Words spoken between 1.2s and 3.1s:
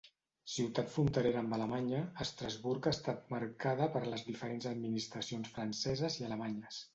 amb Alemanya, Estrasburg ha